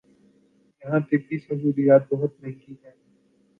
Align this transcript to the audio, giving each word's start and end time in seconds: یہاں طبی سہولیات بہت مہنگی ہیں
یہاں 0.83 0.99
طبی 1.09 1.37
سہولیات 1.39 2.03
بہت 2.11 2.31
مہنگی 2.41 2.73
ہیں 2.83 2.95